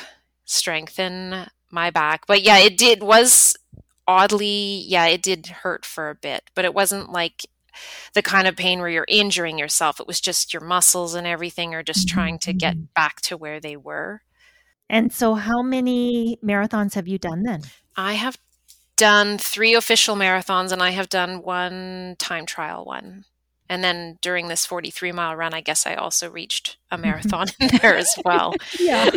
[0.46, 3.54] strengthen my back, but yeah, it did was
[4.08, 7.44] oddly, yeah, it did hurt for a bit, but it wasn't like
[8.14, 10.00] the kind of pain where you're injuring yourself.
[10.00, 12.84] It was just your muscles and everything are just trying to get mm-hmm.
[12.94, 14.22] back to where they were.
[14.88, 17.62] And so, how many marathons have you done then?
[17.96, 18.38] I have
[18.96, 23.24] done three official marathons and I have done one time trial one.
[23.68, 27.68] And then during this 43 mile run, I guess I also reached a marathon in
[27.80, 28.54] there as well.
[28.78, 29.10] yeah.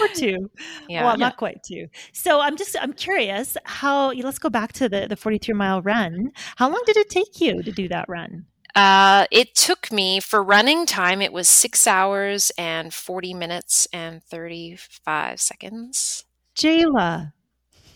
[0.00, 0.50] Or two.
[0.88, 1.04] Yeah.
[1.04, 1.88] Well, not quite two.
[2.12, 6.32] So I'm just, I'm curious how, let's go back to the, the 43 mile run.
[6.56, 8.46] How long did it take you to do that run?
[8.74, 14.22] Uh, it took me for running time, it was six hours and 40 minutes and
[14.22, 16.24] 35 seconds.
[16.56, 17.32] Jayla,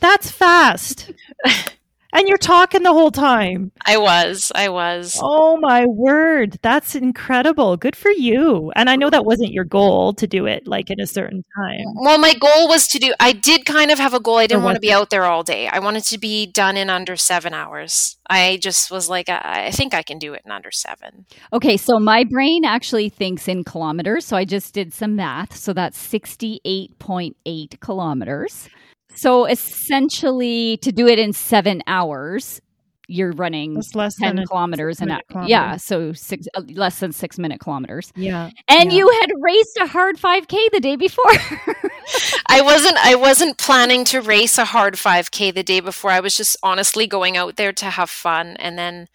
[0.01, 1.13] that's fast.
[2.15, 3.73] And you're talking the whole time.
[3.85, 4.53] I was.
[4.55, 5.19] I was.
[5.21, 6.59] Oh my word.
[6.63, 7.77] That's incredible.
[7.77, 8.71] Good for you.
[8.77, 11.85] And I know that wasn't your goal to do it like in a certain time.
[11.97, 14.37] Well, my goal was to do I did kind of have a goal.
[14.37, 15.67] I didn't want to be out there all day.
[15.67, 18.17] I wanted to be done in under 7 hours.
[18.31, 21.27] I just was like I, I think I can do it in under 7.
[21.53, 25.57] Okay, so my brain actually thinks in kilometers, so I just did some math.
[25.57, 28.69] So that's 68.8 kilometers.
[29.15, 32.61] So essentially, to do it in seven hours,
[33.09, 35.13] you're running less 10 than kilometers and
[35.47, 38.13] yeah so six uh, less than six minute kilometers.
[38.17, 38.99] Yeah and yeah.
[38.99, 41.25] you had raced a hard 5k the day before.
[42.49, 46.11] I wasn't i wasn't planning to race a hard 5k the day before.
[46.11, 48.57] I was just honestly going out there to have fun.
[48.59, 49.09] And then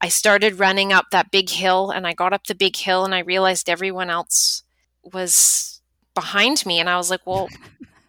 [0.00, 3.14] i started running up that big hill and i got up the big hill and
[3.14, 4.62] i realized everyone else
[5.02, 5.82] was
[6.14, 6.80] behind me.
[6.80, 7.48] And i was like well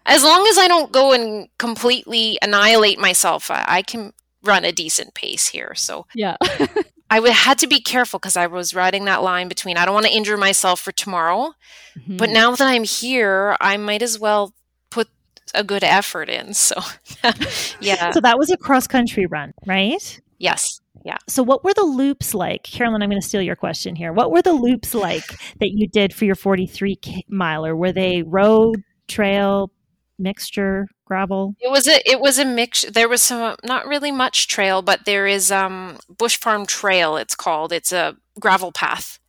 [0.05, 4.13] as long as I don't go and completely annihilate myself, I, I can
[4.43, 5.73] run a decent pace here.
[5.75, 6.37] So yeah.
[7.09, 9.93] I would had to be careful because I was riding that line between I don't
[9.93, 11.53] want to injure myself for tomorrow,
[11.97, 12.17] mm-hmm.
[12.17, 14.53] but now that I'm here, I might as well
[14.89, 15.07] put
[15.53, 16.53] a good effort in.
[16.53, 16.81] So
[17.79, 18.11] yeah.
[18.11, 20.19] So that was a cross country run, right?
[20.39, 20.81] Yes.
[21.03, 21.17] Yeah.
[21.27, 22.63] So what were the loops like?
[22.63, 24.11] Carolyn, I'm going to steal your question here.
[24.11, 25.27] What were the loops like
[25.59, 26.97] that you did for your 43
[27.29, 27.75] miler?
[27.75, 29.69] Were they road, trail,
[30.17, 31.55] mixture gravel?
[31.59, 35.05] It was a it was a mix there was some not really much trail but
[35.05, 37.71] there is um bush farm trail it's called.
[37.71, 39.19] It's a gravel path.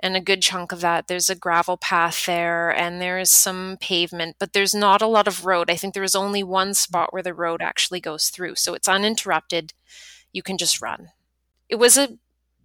[0.00, 3.78] And a good chunk of that there's a gravel path there and there is some
[3.80, 5.70] pavement but there's not a lot of road.
[5.70, 8.88] I think there is only one spot where the road actually goes through so it's
[8.88, 9.72] uninterrupted.
[10.32, 11.08] You can just run.
[11.68, 12.18] It was a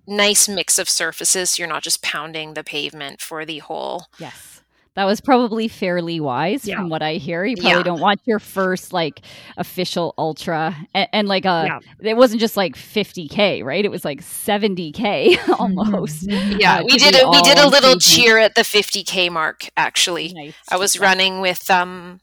[0.06, 1.52] nice mix of surfaces.
[1.52, 4.62] So you're not just pounding the pavement for the whole yes
[4.95, 6.75] that was probably fairly wise yeah.
[6.75, 7.43] from what I hear.
[7.43, 7.84] You probably yeah.
[7.84, 9.21] don't want your first like
[9.58, 12.12] official ultra and, and like a yeah.
[12.12, 13.84] it wasn't just like 50k, right?
[13.84, 16.29] It was like 70k almost.
[16.29, 20.32] Yeah, uh, we did a, we did a little cheer at the 50k mark actually.
[20.34, 20.53] Nice.
[20.69, 22.19] I was running with um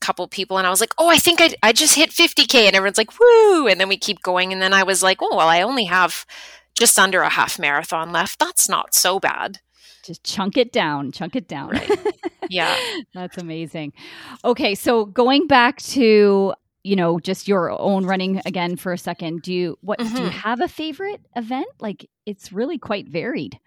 [0.00, 2.74] couple people and I was like, "Oh, I think I I just hit 50k." And
[2.74, 5.48] everyone's like, "Woo!" And then we keep going and then I was like, "Oh, well,
[5.48, 6.24] I only have
[6.78, 8.38] just under a half marathon left.
[8.38, 9.60] That's not so bad."
[10.04, 11.70] Just chunk it down, chunk it down.
[11.70, 11.90] Right.
[12.48, 12.76] Yeah.
[13.14, 13.92] That's amazing.
[14.44, 19.42] Okay, so going back to you know just your own running again for a second
[19.42, 20.14] do you what mm-hmm.
[20.14, 20.38] do you mm-hmm.
[20.38, 23.58] have a favorite event like it's really quite varied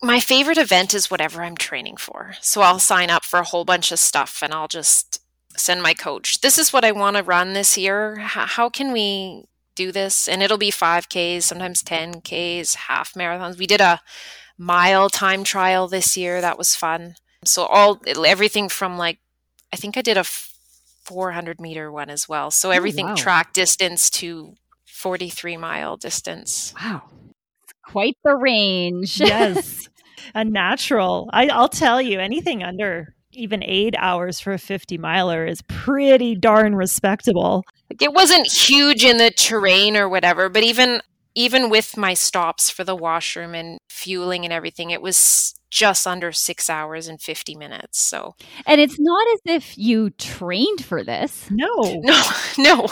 [0.00, 3.64] my favorite event is whatever i'm training for so i'll sign up for a whole
[3.64, 5.20] bunch of stuff and i'll just
[5.56, 8.92] send my coach this is what i want to run this year how, how can
[8.92, 9.44] we
[9.74, 14.00] do this and it'll be 5ks sometimes 10ks half marathons we did a
[14.62, 16.40] mile time trial this year.
[16.40, 17.14] That was fun.
[17.44, 19.18] So all everything from like
[19.72, 22.50] I think I did a 400 meter one as well.
[22.50, 23.14] So oh, everything oh, wow.
[23.16, 24.54] track distance to
[24.86, 26.72] 43 mile distance.
[26.80, 27.02] Wow.
[27.84, 29.20] Quite the range.
[29.20, 29.88] yes.
[30.34, 31.28] A natural.
[31.32, 36.36] I, I'll tell you, anything under even eight hours for a 50 miler is pretty
[36.36, 37.64] darn respectable.
[38.00, 41.00] It wasn't huge in the terrain or whatever, but even
[41.34, 46.32] even with my stops for the washroom and fueling and everything, it was just under
[46.32, 47.98] six hours and 50 minutes.
[47.98, 48.34] So,
[48.66, 51.48] and it's not as if you trained for this.
[51.50, 52.22] No, no,
[52.58, 52.88] no,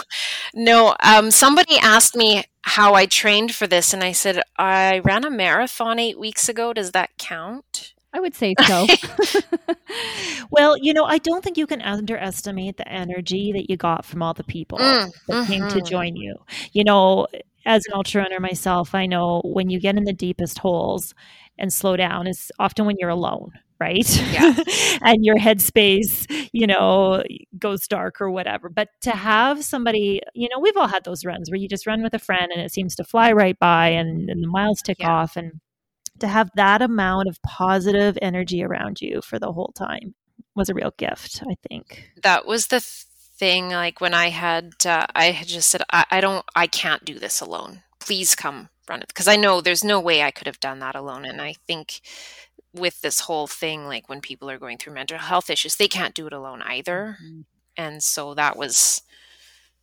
[0.55, 0.95] no.
[1.03, 5.29] Um, somebody asked me how I trained for this, and I said, I ran a
[5.29, 6.73] marathon eight weeks ago.
[6.73, 7.93] Does that count?
[8.13, 8.87] I would say so.
[10.51, 14.21] well, you know, I don't think you can underestimate the energy that you got from
[14.21, 15.51] all the people mm, that mm-hmm.
[15.51, 15.85] came to mm-hmm.
[15.85, 16.35] join you.
[16.73, 17.27] You know,
[17.65, 21.13] as an ultra runner myself, I know when you get in the deepest holes
[21.57, 24.07] and slow down is often when you're alone, right?
[24.31, 24.55] Yeah.
[25.01, 27.23] and your headspace, you know,
[27.57, 28.69] goes dark or whatever.
[28.69, 32.03] But to have somebody, you know, we've all had those runs where you just run
[32.03, 34.97] with a friend and it seems to fly right by and, and the miles tick
[34.99, 35.11] yeah.
[35.11, 35.59] off and
[36.19, 40.13] to have that amount of positive energy around you for the whole time
[40.55, 42.09] was a real gift, I think.
[42.23, 42.85] That was the
[43.41, 47.03] thing like when I had uh, I had just said I, I don't I can't
[47.03, 47.81] do this alone.
[47.99, 50.95] Please come run it because I know there's no way I could have done that
[50.95, 52.01] alone and I think
[52.71, 56.13] with this whole thing like when people are going through mental health issues they can't
[56.13, 57.17] do it alone either.
[57.19, 57.41] Mm-hmm.
[57.77, 59.01] And so that was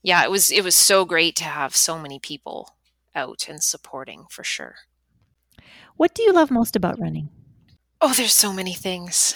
[0.05, 2.77] yeah, it was it was so great to have so many people
[3.13, 4.77] out and supporting for sure.
[5.97, 7.29] What do you love most about running?
[8.01, 9.35] Oh, there's so many things.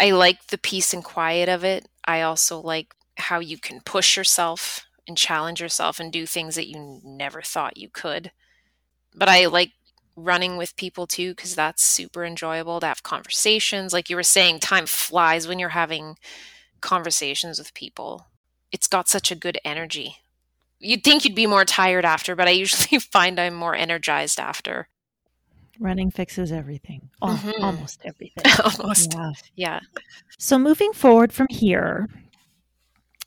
[0.00, 1.86] I like the peace and quiet of it.
[2.06, 6.68] I also like how you can push yourself and challenge yourself and do things that
[6.68, 8.32] you never thought you could.
[9.14, 9.72] But I like
[10.16, 13.92] running with people too because that's super enjoyable to have conversations.
[13.92, 16.16] Like you were saying, time flies when you're having
[16.80, 18.26] conversations with people.
[18.72, 20.16] It's got such a good energy.
[20.78, 24.88] You'd think you'd be more tired after, but I usually find I'm more energized after.
[25.78, 27.62] Running fixes everything, mm-hmm.
[27.62, 28.44] almost everything.
[28.80, 29.12] almost.
[29.14, 29.32] Yeah.
[29.54, 29.80] yeah.
[30.38, 32.08] So, moving forward from here,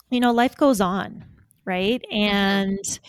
[0.10, 1.26] you know, life goes on,
[1.66, 2.04] right?
[2.12, 2.36] Mm-hmm.
[2.36, 3.00] And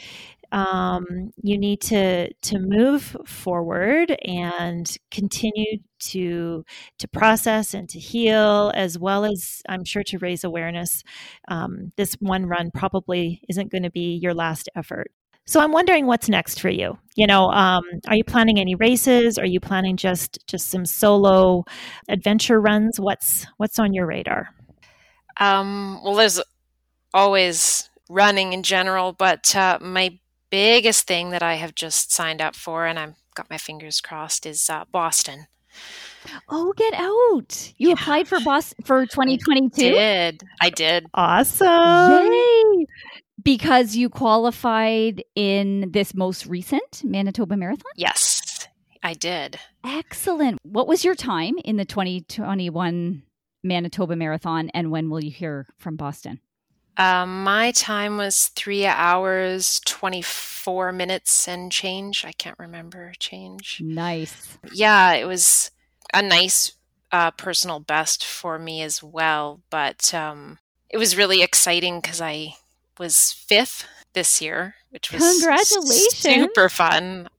[0.52, 6.64] um, you need to to move forward and continue to
[6.98, 11.04] to process and to heal, as well as I'm sure to raise awareness.
[11.48, 15.12] Um, this one run probably isn't going to be your last effort.
[15.46, 16.98] So I'm wondering what's next for you.
[17.16, 19.38] You know, um, are you planning any races?
[19.38, 21.64] Are you planning just just some solo
[22.08, 22.98] adventure runs?
[22.98, 24.48] What's what's on your radar?
[25.38, 26.40] Um, well, there's
[27.12, 30.18] always running in general, but uh, my
[30.51, 34.46] biggest thing that I have just signed up for, and I've got my fingers crossed,
[34.46, 35.46] is uh, Boston.
[36.49, 37.73] Oh, get out!
[37.79, 37.94] You yeah.
[37.94, 39.87] applied for Boston for 2022.
[39.87, 41.07] I did I did?
[41.14, 42.33] Awesome!
[42.33, 42.87] Yay!
[43.42, 47.92] because you qualified in this most recent Manitoba Marathon?
[47.96, 48.66] Yes,
[49.03, 49.59] I did.
[49.85, 50.59] Excellent.
[50.62, 53.23] What was your time in the 2021
[53.62, 56.40] Manitoba Marathon, and when will you hear from Boston?
[57.00, 62.26] Um, my time was three hours, 24 minutes and change.
[62.26, 63.80] I can't remember change.
[63.82, 64.58] Nice.
[64.70, 65.70] Yeah, it was
[66.12, 66.72] a nice
[67.10, 69.62] uh, personal best for me as well.
[69.70, 70.58] But um,
[70.90, 72.56] it was really exciting because I
[72.98, 77.30] was fifth this year, which was congratulations, super fun.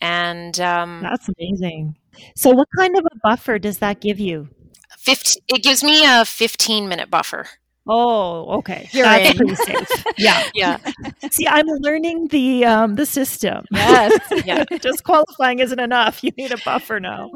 [0.00, 1.96] And um, that's amazing.
[2.36, 4.50] So, what kind of a buffer does that give you?
[4.98, 7.48] 15, it gives me a 15 minute buffer.
[7.92, 8.88] Oh, okay.
[8.92, 10.04] You're That's pretty safe.
[10.16, 10.76] Yeah, yeah.
[11.30, 13.64] See, I'm learning the um, the system.
[13.72, 14.64] Yes, yeah.
[14.80, 16.22] Just qualifying isn't enough.
[16.22, 17.30] You need a buffer now.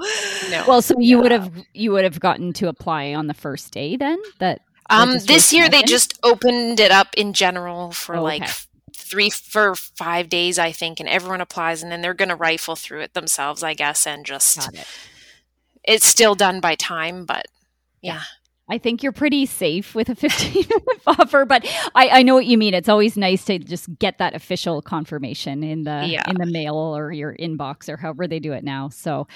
[0.50, 0.64] No.
[0.68, 1.22] Well, so you yeah.
[1.22, 4.18] would have you would have gotten to apply on the first day then.
[4.38, 8.52] That um, this year they just opened it up in general for oh, like okay.
[8.94, 12.76] three for five days, I think, and everyone applies, and then they're going to rifle
[12.76, 14.86] through it themselves, I guess, and just it.
[15.82, 17.46] it's still done by time, but
[18.00, 18.22] yeah.
[18.68, 22.46] I think you're pretty safe with a 15 minute buffer, but I, I, know what
[22.46, 22.72] you mean.
[22.72, 26.24] It's always nice to just get that official confirmation in the yeah.
[26.28, 28.88] in the mail or your inbox or however they do it now.
[28.88, 29.28] So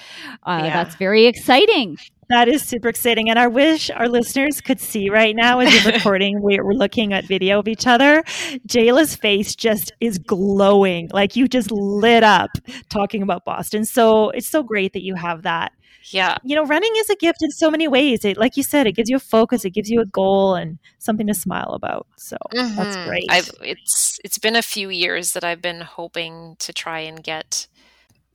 [0.43, 0.73] uh, yeah.
[0.73, 1.97] that's very exciting.
[2.29, 3.29] That is super exciting.
[3.29, 7.25] And I wish our listeners could see right now as we're recording, we're looking at
[7.25, 8.23] video of each other.
[8.67, 11.09] Jayla's face just is glowing.
[11.11, 12.51] Like you just lit up
[12.89, 13.83] talking about Boston.
[13.83, 15.71] So it's so great that you have that
[16.05, 16.37] yeah.
[16.43, 18.25] You know, running is a gift in so many ways.
[18.25, 20.79] It, like you said, it gives you a focus, it gives you a goal and
[20.97, 22.07] something to smile about.
[22.17, 22.75] So mm-hmm.
[22.75, 23.25] that's great.
[23.29, 27.67] I've, it's it's been a few years that I've been hoping to try and get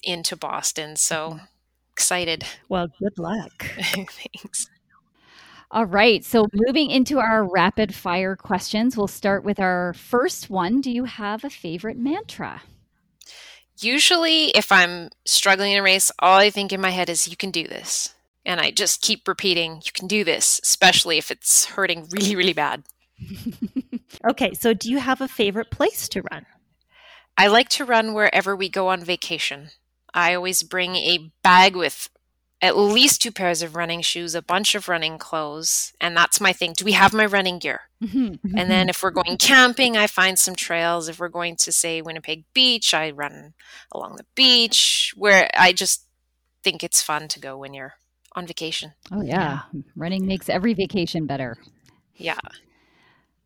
[0.02, 0.96] into Boston.
[0.96, 1.44] So mm-hmm.
[1.92, 2.44] excited.
[2.68, 3.64] Well, good luck.
[3.80, 4.68] Thanks.
[5.70, 6.24] All right.
[6.24, 10.80] So, moving into our rapid fire questions, we'll start with our first one.
[10.80, 12.62] Do you have a favorite mantra?
[13.80, 17.36] Usually, if I'm struggling in a race, all I think in my head is, you
[17.36, 18.14] can do this.
[18.46, 22.52] And I just keep repeating, you can do this, especially if it's hurting really, really
[22.52, 22.84] bad.
[24.30, 26.46] okay, so do you have a favorite place to run?
[27.36, 29.70] I like to run wherever we go on vacation.
[30.12, 32.08] I always bring a bag with
[32.64, 36.50] at least two pairs of running shoes, a bunch of running clothes, and that's my
[36.50, 36.72] thing.
[36.72, 37.82] Do we have my running gear?
[38.02, 38.56] Mm-hmm.
[38.56, 41.10] And then if we're going camping, I find some trails.
[41.10, 43.52] If we're going to say Winnipeg Beach, I run
[43.92, 46.06] along the beach where I just
[46.62, 47.96] think it's fun to go when you're
[48.32, 48.94] on vacation.
[49.12, 49.82] Oh yeah, yeah.
[49.94, 51.58] running makes every vacation better.
[52.16, 52.38] Yeah.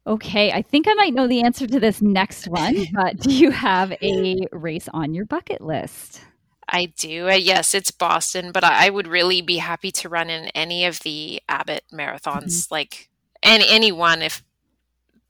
[0.07, 3.51] Okay, I think I might know the answer to this next one, but do you
[3.51, 6.23] have a race on your bucket list?
[6.69, 7.29] I do.
[7.35, 11.43] Yes, it's Boston, but I, would really be happy to run in any of the
[11.49, 12.75] Abbott marathons, mm-hmm.
[12.75, 13.09] like
[13.43, 14.43] any any one if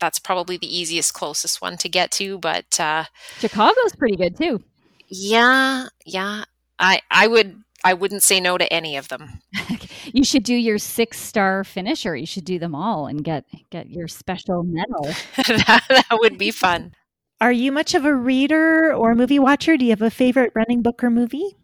[0.01, 3.05] that's probably the easiest closest one to get to, but uh
[3.39, 4.62] Chicago's pretty good too.
[5.09, 6.45] Yeah, yeah.
[6.78, 9.41] I I would I wouldn't say no to any of them.
[10.12, 12.16] you should do your six star finisher.
[12.16, 15.05] You should do them all and get get your special medal.
[15.36, 16.93] that, that would be fun.
[17.41, 19.76] Are you much of a reader or movie watcher?
[19.76, 21.57] Do you have a favorite running book or movie?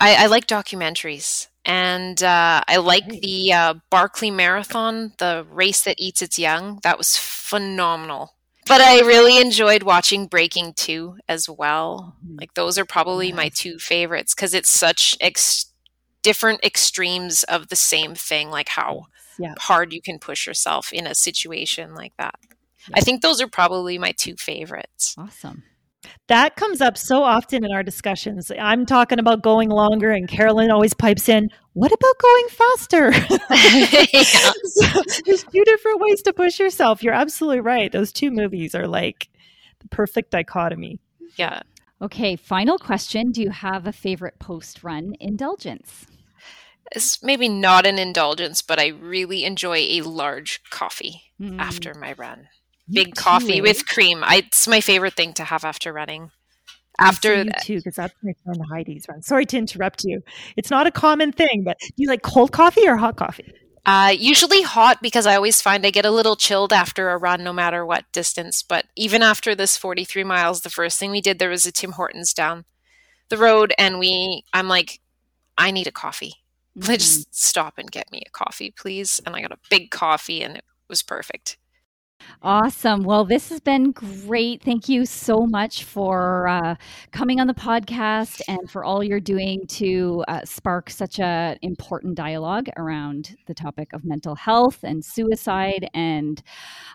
[0.00, 1.48] I, I like documentaries.
[1.64, 6.80] And uh, I like the uh, Barkley Marathon, the race that eats its young.
[6.82, 8.34] That was phenomenal.
[8.66, 12.16] But I really enjoyed watching Breaking Two as well.
[12.24, 12.38] Mm-hmm.
[12.38, 15.66] Like those are probably my two favorites because it's such ex-
[16.22, 19.06] different extremes of the same thing, like how
[19.38, 19.54] yeah.
[19.58, 22.36] hard you can push yourself in a situation like that.
[22.94, 25.14] I think those are probably my two favorites.
[25.18, 25.62] Awesome.
[26.28, 28.50] That comes up so often in our discussions.
[28.58, 33.12] I'm talking about going longer, and Carolyn always pipes in, What about going faster?
[34.64, 37.02] so, there's two different ways to push yourself.
[37.02, 37.92] You're absolutely right.
[37.92, 39.28] Those two movies are like
[39.80, 40.98] the perfect dichotomy.
[41.36, 41.62] Yeah.
[42.00, 43.30] Okay, final question.
[43.30, 46.06] Do you have a favorite post run indulgence?
[46.94, 51.58] It's maybe not an indulgence, but I really enjoy a large coffee mm.
[51.60, 52.48] after my run
[52.92, 54.22] big coffee with cream.
[54.24, 56.30] I, it's my favorite thing to have after running.
[57.00, 59.22] After you too, because that's my friend Heidi's run.
[59.22, 60.22] Sorry to interrupt you.
[60.56, 63.52] It's not a common thing, but do you like cold coffee or hot coffee?
[63.84, 67.42] Uh, usually hot because I always find I get a little chilled after a run,
[67.42, 68.62] no matter what distance.
[68.62, 71.92] But even after this 43 miles, the first thing we did there was a Tim
[71.92, 72.64] Hortons down
[73.28, 75.00] the road, and we I'm like,
[75.58, 76.34] I need a coffee.
[76.78, 76.90] Mm-hmm.
[76.90, 79.20] Let's stop and get me a coffee, please.
[79.26, 81.56] And I got a big coffee, and it was perfect.
[82.42, 83.04] Awesome.
[83.04, 84.62] Well, this has been great.
[84.62, 86.74] Thank you so much for uh,
[87.12, 92.16] coming on the podcast and for all you're doing to uh, spark such an important
[92.16, 95.88] dialogue around the topic of mental health and suicide.
[95.94, 96.42] And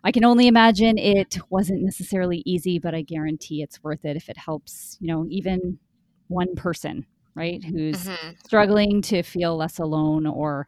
[0.03, 4.27] I can only imagine it wasn't necessarily easy, but I guarantee it's worth it if
[4.27, 5.79] it helps, you know, even
[6.27, 7.05] one person,
[7.35, 8.31] right, who's mm-hmm.
[8.45, 10.67] struggling to feel less alone or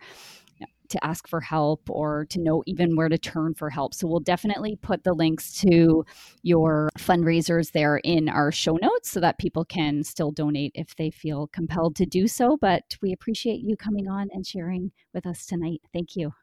[0.90, 3.94] to ask for help or to know even where to turn for help.
[3.94, 6.06] So we'll definitely put the links to
[6.42, 11.10] your fundraisers there in our show notes so that people can still donate if they
[11.10, 12.58] feel compelled to do so.
[12.58, 15.82] But we appreciate you coming on and sharing with us tonight.
[15.94, 16.34] Thank you.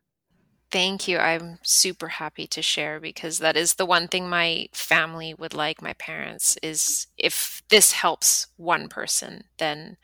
[0.70, 1.18] Thank you.
[1.18, 5.80] I'm super happy to share because that is the one thing my family would like,
[5.80, 9.96] my parents, is if this helps one person, then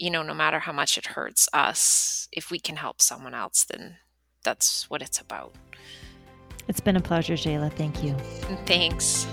[0.00, 3.64] you know, no matter how much it hurts us, if we can help someone else,
[3.64, 3.96] then
[4.42, 5.54] that's what it's about.
[6.68, 7.70] It's been a pleasure, Jayla.
[7.72, 8.14] Thank you.
[8.64, 9.26] Thanks.